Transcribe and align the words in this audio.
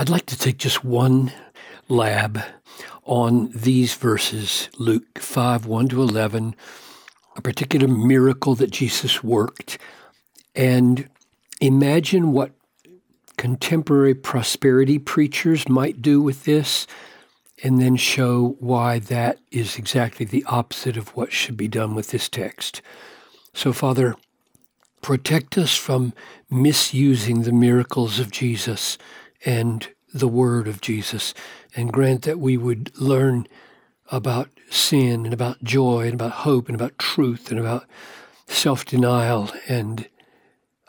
I'd 0.00 0.08
like 0.08 0.24
to 0.26 0.38
take 0.38 0.56
just 0.56 0.82
one 0.82 1.30
lab 1.86 2.40
on 3.04 3.50
these 3.54 3.92
verses 3.92 4.70
Luke 4.78 5.18
5 5.18 5.66
1 5.66 5.88
to 5.90 6.00
11, 6.00 6.56
a 7.36 7.42
particular 7.42 7.86
miracle 7.86 8.54
that 8.54 8.70
Jesus 8.70 9.22
worked, 9.22 9.76
and 10.54 11.06
imagine 11.60 12.32
what 12.32 12.52
contemporary 13.36 14.14
prosperity 14.14 14.98
preachers 14.98 15.68
might 15.68 16.00
do 16.00 16.22
with 16.22 16.44
this, 16.44 16.86
and 17.62 17.78
then 17.78 17.96
show 17.96 18.56
why 18.58 19.00
that 19.00 19.38
is 19.50 19.76
exactly 19.76 20.24
the 20.24 20.46
opposite 20.46 20.96
of 20.96 21.14
what 21.14 21.30
should 21.30 21.58
be 21.58 21.68
done 21.68 21.94
with 21.94 22.10
this 22.10 22.30
text. 22.30 22.80
So, 23.52 23.74
Father, 23.74 24.14
protect 25.02 25.58
us 25.58 25.76
from 25.76 26.14
misusing 26.48 27.42
the 27.42 27.52
miracles 27.52 28.18
of 28.18 28.30
Jesus 28.30 28.96
and 29.44 29.88
the 30.12 30.28
word 30.28 30.66
of 30.68 30.80
Jesus, 30.80 31.34
and 31.74 31.92
grant 31.92 32.22
that 32.22 32.38
we 32.38 32.56
would 32.56 32.92
learn 33.00 33.46
about 34.10 34.50
sin 34.70 35.24
and 35.24 35.32
about 35.32 35.62
joy 35.62 36.02
and 36.02 36.14
about 36.14 36.32
hope 36.32 36.68
and 36.68 36.74
about 36.74 36.98
truth 36.98 37.50
and 37.50 37.60
about 37.60 37.86
self 38.46 38.84
denial 38.84 39.50
and 39.68 40.08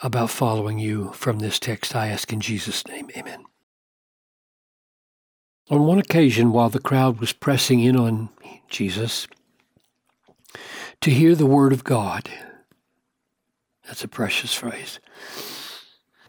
about 0.04 0.30
following 0.30 0.80
you 0.80 1.12
from 1.14 1.40
this 1.40 1.60
text. 1.60 1.96
I 1.96 2.08
ask 2.08 2.34
in 2.34 2.42
Jesus' 2.42 2.88
name. 2.88 3.10
Amen. 3.16 3.44
On 5.70 5.86
one 5.86 6.00
occasion, 6.00 6.52
while 6.52 6.70
the 6.70 6.80
crowd 6.80 7.20
was 7.20 7.32
pressing 7.32 7.80
in 7.80 7.96
on 7.96 8.30
Jesus 8.70 9.28
to 11.02 11.12
hear 11.12 11.36
the 11.36 11.46
word 11.46 11.72
of 11.72 11.84
God, 11.84 12.30
that's 13.86 14.04
a 14.04 14.08
precious 14.08 14.54
phrase. 14.54 15.00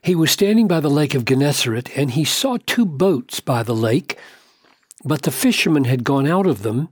He 0.03 0.17
was 0.17 0.33
standing 0.33 0.67
by 0.67 0.81
the 0.81 0.91
lake 0.91 1.15
of 1.15 1.25
Gennesaret, 1.25 1.97
and 1.97 2.11
he 2.11 2.25
saw 2.25 2.57
two 2.67 2.85
boats 2.85 3.39
by 3.39 3.63
the 3.63 3.75
lake, 3.75 4.19
but 5.05 5.23
the 5.23 5.31
fishermen 5.31 5.85
had 5.85 6.03
gone 6.03 6.27
out 6.27 6.45
of 6.45 6.65
them 6.65 6.89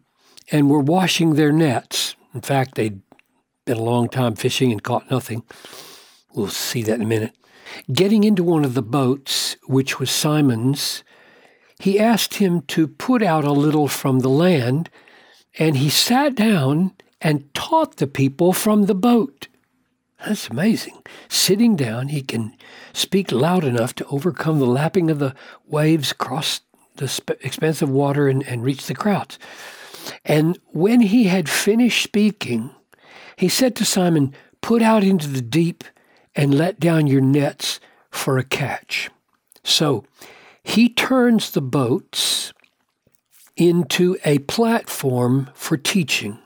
and 0.53 0.71
were 0.71 0.79
washing 0.79 1.35
their 1.35 1.51
nets. 1.51 2.15
In 2.35 2.41
fact, 2.41 2.77
they'd 2.77 3.01
been 3.67 3.79
a 3.79 3.83
long 3.83 4.09
time 4.09 4.37
fishing 4.37 4.71
and 4.71 4.81
caught 4.81 5.11
nothing. 5.11 5.43
We'll 6.35 6.49
see 6.49 6.83
that 6.85 6.95
in 6.95 7.03
a 7.03 7.07
minute. 7.07 7.37
Getting 7.93 8.23
into 8.23 8.45
one 8.45 8.65
of 8.65 8.75
the 8.75 8.83
boats, 8.83 9.57
which 9.67 9.99
was 9.99 10.11
Simon's, 10.11 11.03
he 11.81 11.99
asked 11.99 12.35
him 12.35 12.63
to 12.63 12.87
put 12.87 13.25
out 13.25 13.45
a 13.45 13.53
little 13.53 13.89
from 13.89 14.21
the 14.21 14.29
land, 14.29 14.89
and 15.59 15.79
he 15.79 15.91
sat 15.91 16.37
down 16.37 16.93
and 17.21 17.53
taught 17.55 17.97
the 17.97 18.07
people 18.07 18.53
from 18.53 18.87
the 18.87 18.95
boat. 18.95 19.49
That's 20.27 20.49
amazing. 20.49 21.03
Sitting 21.29 21.77
down, 21.77 22.09
he 22.09 22.23
can 22.23 22.55
speak 22.93 23.33
loud 23.33 23.65
enough 23.65 23.95
to 23.97 24.07
overcome 24.07 24.59
the 24.59 24.67
lapping 24.67 25.11
of 25.11 25.19
the 25.19 25.35
waves, 25.67 26.13
cross 26.13 26.61
the 26.97 27.09
sp- 27.09 27.41
expanse 27.41 27.81
of 27.81 27.89
water, 27.89 28.29
and, 28.29 28.47
and 28.47 28.63
reach 28.63 28.87
the 28.87 28.95
crowds. 28.95 29.39
And 30.25 30.59
when 30.67 31.01
he 31.01 31.25
had 31.25 31.49
finished 31.49 32.03
speaking, 32.03 32.71
he 33.37 33.49
said 33.49 33.75
to 33.77 33.85
Simon, 33.85 34.35
Put 34.61 34.83
out 34.83 35.03
into 35.03 35.27
the 35.27 35.41
deep 35.41 35.85
and 36.35 36.55
let 36.55 36.79
down 36.79 37.07
your 37.07 37.23
nets 37.23 37.81
for 38.11 38.37
a 38.37 38.45
catch. 38.45 39.11
So 39.65 40.05
he 40.63 40.89
turns 40.89 41.51
the 41.51 41.63
boats 41.63 42.53
into 43.57 44.17
a 44.25 44.39
platform 44.41 45.51
for 45.55 45.77
teaching. 45.77 46.39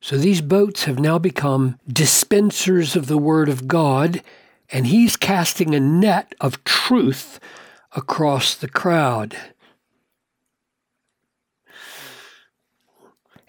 So 0.00 0.16
these 0.16 0.40
boats 0.40 0.84
have 0.84 0.98
now 0.98 1.18
become 1.18 1.78
dispensers 1.86 2.96
of 2.96 3.06
the 3.06 3.18
Word 3.18 3.48
of 3.48 3.68
God, 3.68 4.22
and 4.70 4.86
he's 4.86 5.16
casting 5.16 5.74
a 5.74 5.80
net 5.80 6.34
of 6.40 6.64
truth 6.64 7.38
across 7.94 8.54
the 8.54 8.68
crowd. 8.68 9.36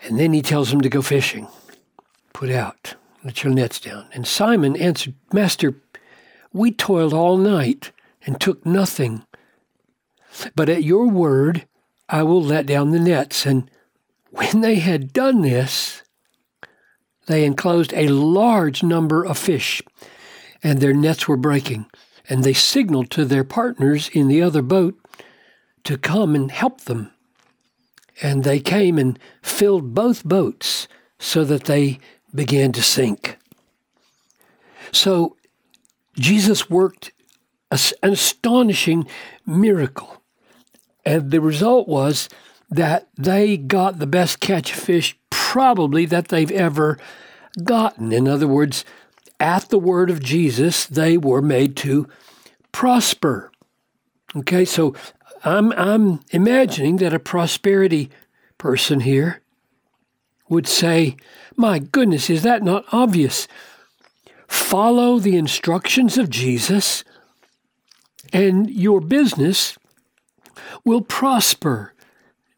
And 0.04 0.20
then 0.20 0.34
he 0.34 0.42
tells 0.42 0.72
them 0.72 0.82
to 0.82 0.90
go 0.90 1.02
fishing. 1.02 1.48
Put 2.34 2.50
out, 2.50 2.96
let 3.24 3.44
your 3.44 3.54
nets 3.54 3.80
down. 3.80 4.08
And 4.14 4.28
Simon 4.28 4.76
answered, 4.76 5.14
Master, 5.32 5.76
we 6.52 6.72
toiled 6.72 7.14
all 7.14 7.38
night 7.38 7.92
and 8.26 8.40
took 8.40 8.66
nothing. 8.66 9.26
But 10.56 10.70
at 10.70 10.84
your 10.84 11.08
word, 11.08 11.68
I 12.10 12.24
will 12.24 12.42
let 12.42 12.66
down 12.66 12.92
the 12.92 13.00
nets. 13.00 13.46
And 13.46 13.70
when 14.32 14.62
they 14.62 14.76
had 14.76 15.14
done 15.14 15.42
this, 15.42 16.01
they 17.28 17.46
enclosed 17.46 17.94
a 17.94 18.08
large 18.10 18.84
number 18.84 19.24
of 19.26 19.38
fish, 19.38 19.82
and 20.64 20.80
their 20.80 20.94
nets 20.94 21.28
were 21.28 21.38
breaking. 21.38 21.86
And 22.30 22.44
they 22.44 22.54
signaled 22.54 23.10
to 23.12 23.26
their 23.26 23.44
partners 23.44 24.10
in 24.14 24.28
the 24.28 24.42
other 24.42 24.62
boat 24.62 24.98
to 25.84 25.98
come 25.98 26.36
and 26.36 26.52
help 26.52 26.82
them. 26.82 27.12
And 28.22 28.44
they 28.44 28.60
came 28.60 28.98
and 28.98 29.18
filled 29.42 29.94
both 29.94 30.24
boats 30.24 30.88
so 31.20 31.44
that 31.44 31.66
they 31.66 32.00
began 32.34 32.72
to 32.74 32.84
sink. 32.84 33.38
So 34.92 35.36
Jesus 36.16 36.70
worked 36.70 37.12
an 37.72 38.14
astonishing 38.14 39.08
miracle. 39.46 40.22
And 41.06 41.32
the 41.32 41.42
result 41.42 41.88
was 41.88 42.30
that 42.70 43.08
they 43.18 43.58
got 43.58 44.00
the 44.00 44.08
best 44.08 44.40
catch 44.40 44.72
of 44.72 44.80
fish 44.80 45.18
probably 45.52 46.06
that 46.06 46.30
they've 46.30 46.52
ever 46.52 46.98
gotten. 47.62 48.14
In 48.14 48.26
other 48.26 48.48
words, 48.48 48.86
at 49.38 49.68
the 49.68 49.78
word 49.78 50.10
of 50.10 50.24
Jesus, 50.24 50.86
they 50.86 51.18
were 51.18 51.42
made 51.42 51.76
to 51.76 52.08
prosper. 52.72 53.52
Okay, 54.34 54.64
so 54.64 54.96
I'm, 55.44 55.74
I'm 55.74 56.22
imagining 56.30 56.96
that 56.98 57.14
a 57.14 57.20
prosperity 57.20 58.10
person 58.58 59.02
here 59.02 59.42
would 60.48 60.68
say, 60.68 61.18
My 61.58 61.80
goodness, 61.80 62.30
is 62.30 62.44
that 62.44 62.64
not 62.64 62.86
obvious? 62.94 63.50
Follow 64.48 65.20
the 65.20 65.36
instructions 65.36 66.18
of 66.18 66.30
Jesus, 66.30 67.04
and 68.32 68.70
your 68.70 69.02
business 69.02 69.78
will 70.86 71.02
prosper. 71.02 71.94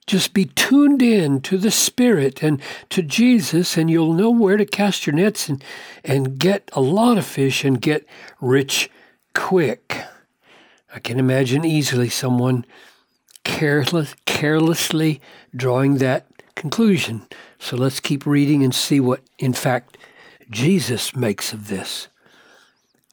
Just 0.06 0.34
be 0.34 0.46
tuned 0.46 1.02
in 1.02 1.41
to 1.41 1.58
the 1.58 1.72
Spirit 1.72 2.44
and 2.44 2.62
to 2.90 3.02
Jesus, 3.02 3.78
and 3.78 3.90
you'll 3.90 4.14
know 4.14 4.30
where 4.30 4.58
to 4.58 4.66
cast 4.66 5.08
your 5.08 5.16
nets 5.16 5.47
and, 5.47 5.64
and 6.03 6.38
get 6.38 6.69
a 6.74 6.81
lot 6.81 7.18
of 7.18 7.25
fish 7.25 7.64
and 7.64 7.81
get 7.81 8.06
rich 8.41 8.90
quick. 9.34 10.03
I 10.94 11.00
can 11.00 11.19
imagine 11.19 11.66
easily 11.66 12.09
someone 12.09 12.66
careless, 13.44 14.16
carelessly 14.25 15.22
drawing 15.56 15.97
that 15.97 16.28
conclusion. 16.56 17.25
So 17.58 17.78
let's 17.78 18.00
keep 18.00 18.25
reading 18.25 18.64
and 18.64 18.75
see 18.75 19.00
what, 19.00 19.22
in 19.40 19.53
fact, 19.53 19.97
Jesus 20.50 21.16
makes 21.16 21.53
of 21.53 21.68
this. 21.68 22.09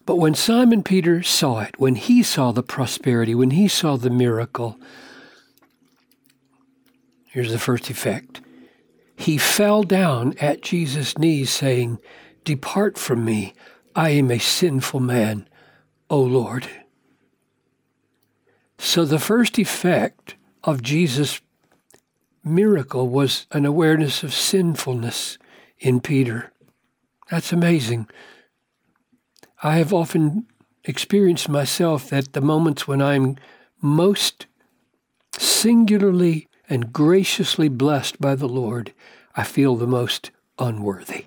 But 0.07 0.17
when 0.17 0.35
Simon 0.35 0.83
Peter 0.83 1.23
saw 1.23 1.61
it, 1.61 1.79
when 1.79 1.95
he 1.95 2.23
saw 2.23 2.53
the 2.53 2.63
prosperity, 2.63 3.35
when 3.35 3.53
he 3.53 3.69
saw 3.69 3.97
the 3.97 4.11
miracle, 4.11 4.79
Here's 7.31 7.53
the 7.53 7.61
first 7.61 7.91
effect. 7.91 8.41
He 9.15 9.39
fell 9.39 9.85
down 9.85 10.35
at 10.41 10.63
Jesus' 10.63 11.17
knees, 11.17 11.51
saying, 11.51 11.99
Depart 12.45 12.99
from 12.99 13.25
me, 13.25 13.55
I 13.95 14.11
am 14.11 14.31
a 14.33 14.39
sinful 14.39 14.99
man, 14.99 15.49
O 16.09 16.21
Lord. 16.21 16.69
So 18.79 19.05
the 19.05 19.21
first 19.21 19.59
effect 19.59 20.35
of 20.65 20.83
Jesus' 20.83 21.41
miracle 22.43 23.09
was 23.09 23.47
an 23.53 23.65
awareness 23.65 24.25
of 24.25 24.35
sinfulness 24.35 25.39
in 25.79 26.01
Peter. 26.01 26.51
That's 27.31 27.53
amazing. 27.53 28.09
I 29.63 29.77
have 29.77 29.93
often 29.93 30.47
experienced 30.85 31.49
myself 31.49 32.11
that 32.11 32.33
the 32.33 32.41
moments 32.41 32.89
when 32.89 33.01
I'm 33.01 33.37
most 33.81 34.47
singularly 35.39 36.49
and 36.71 36.93
graciously 36.93 37.69
blessed 37.69 38.21
by 38.21 38.37
the 38.37 38.49
Lord, 38.49 38.95
I 39.37 39.43
feel 39.43 39.75
the 39.75 39.89
most 39.89 40.31
unworthy. 40.59 41.27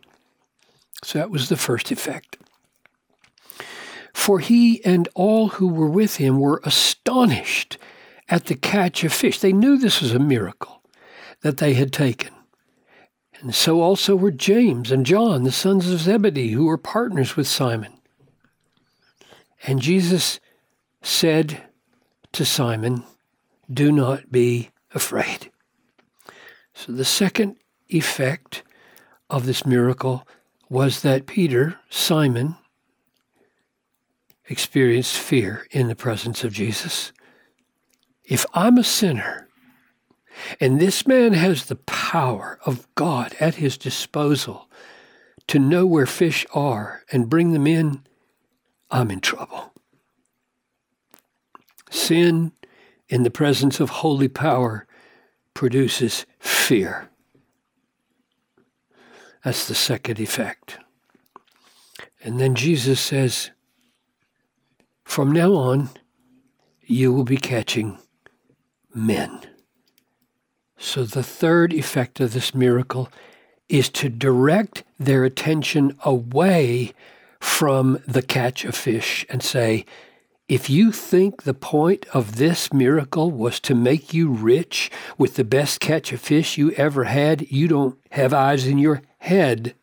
So 1.04 1.20
that 1.20 1.30
was 1.30 1.50
the 1.50 1.58
first 1.58 1.92
effect. 1.92 2.38
For 4.14 4.40
he 4.40 4.84
and 4.86 5.10
all 5.14 5.50
who 5.50 5.68
were 5.68 5.90
with 5.90 6.16
him 6.16 6.40
were 6.40 6.62
astonished 6.64 7.78
at 8.30 8.46
the 8.46 8.56
catch 8.56 9.04
of 9.04 9.12
fish. 9.12 9.40
They 9.40 9.52
knew 9.52 9.78
this 9.78 10.02
was 10.02 10.14
a 10.14 10.20
miracle 10.20 10.82
that 11.42 11.58
they 11.58 11.74
had 11.74 11.92
taken. 11.92 12.34
And 13.42 13.54
so 13.54 13.82
also 13.82 14.16
were 14.16 14.32
James 14.32 14.92
and 14.92 15.06
John, 15.06 15.44
the 15.44 15.52
sons 15.52 15.90
of 15.92 16.00
Zebedee, 16.00 16.52
who 16.52 16.66
were 16.66 16.78
partners 16.78 17.36
with 17.36 17.48
Simon. 17.48 17.92
And 19.68 19.82
Jesus 19.82 20.40
said 21.02 21.64
to 22.32 22.46
Simon, 22.46 23.04
Do 23.72 23.92
not 23.92 24.32
be 24.32 24.70
afraid. 24.94 25.52
So 26.74 26.92
the 26.92 27.06
second 27.06 27.58
effect 27.90 28.64
of 29.30 29.46
this 29.46 29.66
miracle 29.66 30.28
was 30.70 31.02
that 31.02 31.28
Peter, 31.28 31.80
Simon, 31.90 32.56
experienced 34.50 35.18
fear 35.18 35.68
in 35.72 35.88
the 35.88 35.96
presence 35.96 36.44
of 36.44 36.54
Jesus. 36.54 37.12
if 38.24 38.46
I'm 38.54 38.78
a 38.78 38.84
sinner 38.84 39.48
and 40.60 40.80
this 40.80 41.06
man 41.06 41.34
has 41.34 41.66
the 41.66 41.76
power 41.76 42.60
of 42.66 42.88
God 42.96 43.36
at 43.40 43.56
his 43.56 43.78
disposal 43.78 44.70
to 45.48 45.60
know 45.60 45.86
where 45.86 46.06
fish 46.06 46.46
are 46.54 47.04
and 47.12 47.30
bring 47.30 47.52
them 47.52 47.68
in, 47.68 48.02
I'm 48.90 49.12
in 49.12 49.20
trouble. 49.20 49.74
Sin 51.92 52.54
in 53.10 53.24
the 53.24 53.32
presence 53.32 53.80
of 53.80 53.90
holy 53.90 54.28
power 54.28 54.88
produces 55.54 56.26
fear. 56.40 57.10
That's 59.44 59.68
the 59.68 59.76
second 59.76 60.20
effect. 60.20 60.78
And 62.24 62.40
then 62.40 62.56
Jesus 62.56 63.00
says, 63.00 63.52
from 65.04 65.32
now 65.32 65.54
on, 65.54 65.90
you 66.82 67.14
will 67.14 67.26
be 67.26 67.38
catching 67.38 68.00
men. 68.94 69.42
So 70.78 71.04
the 71.04 71.24
third 71.24 71.74
effect 71.74 72.20
of 72.20 72.34
this 72.34 72.56
miracle 72.56 73.10
is 73.70 73.90
to 73.90 74.10
direct 74.10 74.84
their 75.00 75.24
attention 75.24 75.98
away 76.04 76.94
from 77.40 78.00
the 78.08 78.22
catch 78.22 78.66
of 78.66 78.76
fish 78.76 79.26
and 79.30 79.44
say, 79.44 79.86
if 80.48 80.70
you 80.70 80.92
think 80.92 81.44
the 81.44 81.54
point 81.54 82.06
of 82.14 82.36
this 82.36 82.74
miracle 82.74 83.32
was 83.32 83.60
to 83.62 83.74
make 83.74 84.14
you 84.14 84.30
rich 84.30 84.92
with 85.18 85.36
the 85.36 85.44
best 85.44 85.80
catch 85.80 86.12
of 86.12 86.20
fish 86.20 86.58
you 86.58 86.72
ever 86.72 87.06
had, 87.06 87.50
you 87.50 87.68
don't 87.68 87.98
have 88.12 88.34
eyes 88.34 88.68
in 88.68 88.78
your 88.78 89.02
head. 89.20 89.74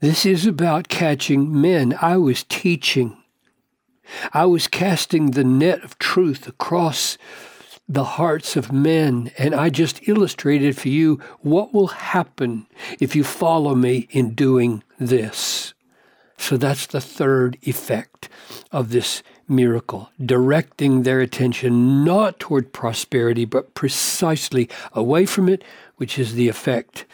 This 0.00 0.26
is 0.26 0.44
about 0.44 0.88
catching 0.88 1.60
men. 1.60 1.96
I 2.02 2.16
was 2.16 2.44
teaching. 2.44 3.16
I 4.32 4.44
was 4.44 4.68
casting 4.68 5.30
the 5.30 5.44
net 5.44 5.82
of 5.82 5.98
truth 5.98 6.46
across 6.46 7.16
the 7.88 8.04
hearts 8.04 8.56
of 8.56 8.72
men, 8.72 9.30
and 9.38 9.54
I 9.54 9.70
just 9.70 10.06
illustrated 10.08 10.76
for 10.76 10.88
you 10.88 11.20
what 11.40 11.72
will 11.72 11.88
happen 11.88 12.66
if 13.00 13.14
you 13.14 13.24
follow 13.24 13.74
me 13.74 14.08
in 14.10 14.34
doing 14.34 14.82
this. 14.98 15.63
So 16.36 16.56
that's 16.56 16.86
the 16.86 17.00
third 17.00 17.56
effect 17.62 18.28
of 18.72 18.90
this 18.90 19.22
miracle, 19.48 20.10
directing 20.24 21.02
their 21.02 21.20
attention 21.20 22.04
not 22.04 22.38
toward 22.38 22.72
prosperity, 22.72 23.44
but 23.44 23.74
precisely 23.74 24.68
away 24.92 25.26
from 25.26 25.48
it, 25.48 25.62
which 25.96 26.18
is 26.18 26.34
the 26.34 26.48
effect 26.48 27.04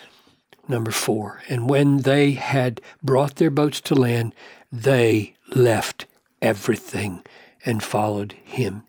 number 0.68 0.90
four. 0.90 1.42
And 1.48 1.68
when 1.68 1.98
they 1.98 2.32
had 2.32 2.80
brought 3.02 3.36
their 3.36 3.50
boats 3.50 3.80
to 3.82 3.94
land, 3.94 4.34
they 4.72 5.34
left 5.54 6.06
everything 6.40 7.22
and 7.64 7.82
followed 7.82 8.32
him. 8.44 8.84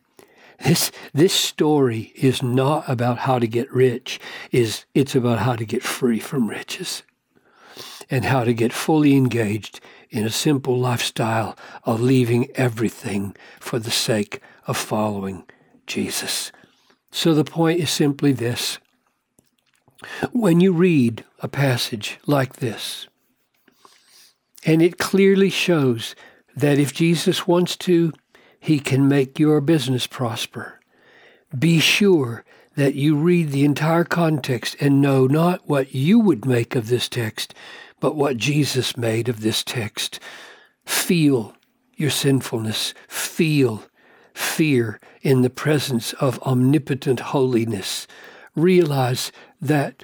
This, 0.63 0.91
this 1.11 1.33
story 1.33 2.13
is 2.15 2.43
not 2.43 2.87
about 2.87 3.19
how 3.19 3.39
to 3.39 3.47
get 3.47 3.71
rich, 3.73 4.19
is 4.51 4.85
it's 4.93 5.15
about 5.15 5.39
how 5.39 5.55
to 5.55 5.65
get 5.65 5.81
free 5.81 6.19
from 6.19 6.47
riches 6.47 7.01
and 8.11 8.25
how 8.25 8.43
to 8.43 8.53
get 8.53 8.71
fully 8.71 9.15
engaged 9.15 9.79
in 10.11 10.25
a 10.25 10.29
simple 10.29 10.77
lifestyle 10.77 11.57
of 11.83 12.01
leaving 12.01 12.47
everything 12.55 13.35
for 13.59 13.79
the 13.79 13.91
sake 13.91 14.41
of 14.67 14.77
following 14.77 15.45
Jesus. 15.87 16.51
So 17.11 17.33
the 17.33 17.43
point 17.43 17.79
is 17.79 17.89
simply 17.89 18.33
this. 18.33 18.77
When 20.31 20.59
you 20.59 20.73
read 20.73 21.23
a 21.39 21.47
passage 21.47 22.19
like 22.27 22.57
this, 22.57 23.07
and 24.65 24.81
it 24.81 24.99
clearly 24.99 25.49
shows 25.49 26.15
that 26.55 26.77
if 26.77 26.93
Jesus 26.93 27.47
wants 27.47 27.75
to, 27.77 28.13
he 28.59 28.79
can 28.79 29.07
make 29.07 29.39
your 29.39 29.61
business 29.61 30.05
prosper. 30.05 30.79
Be 31.57 31.79
sure 31.79 32.43
that 32.75 32.95
you 32.95 33.15
read 33.15 33.49
the 33.49 33.65
entire 33.65 34.03
context 34.03 34.75
and 34.79 35.01
know 35.01 35.27
not 35.27 35.67
what 35.67 35.93
you 35.93 36.19
would 36.19 36.45
make 36.45 36.75
of 36.75 36.87
this 36.87 37.09
text, 37.09 37.53
but 38.01 38.17
what 38.17 38.35
Jesus 38.35 38.97
made 38.97 39.29
of 39.29 39.39
this 39.39 39.63
text. 39.63 40.19
Feel 40.83 41.55
your 41.95 42.09
sinfulness. 42.09 42.93
Feel 43.07 43.83
fear 44.33 44.99
in 45.21 45.43
the 45.43 45.49
presence 45.49 46.11
of 46.13 46.41
omnipotent 46.41 47.19
holiness. 47.19 48.07
Realize 48.55 49.31
that 49.61 50.03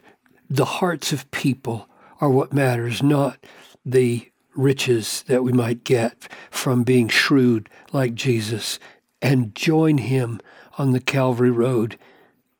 the 0.49 0.65
hearts 0.65 1.11
of 1.11 1.29
people 1.31 1.89
are 2.21 2.29
what 2.29 2.53
matters, 2.53 3.03
not 3.03 3.43
the 3.85 4.31
riches 4.55 5.23
that 5.27 5.43
we 5.43 5.51
might 5.51 5.83
get 5.83 6.27
from 6.49 6.83
being 6.83 7.09
shrewd 7.09 7.69
like 7.91 8.15
Jesus, 8.15 8.79
and 9.21 9.55
join 9.55 9.97
him 9.97 10.39
on 10.77 10.91
the 10.91 10.99
Calvary 10.99 11.51
Road 11.51 11.97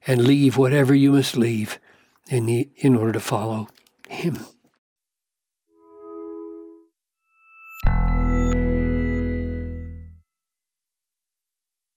and 0.06 0.24
leave 0.24 0.58
whatever 0.58 0.96
you 0.96 1.12
must 1.12 1.38
leave 1.38 1.80
in, 2.30 2.46
the, 2.46 2.70
in 2.78 2.96
order 2.96 3.12
to 3.14 3.20
follow 3.20 3.68
him. 4.10 4.46